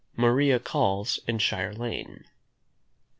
[0.17, 2.25] MARIA CALLS IN SHIRE LANE.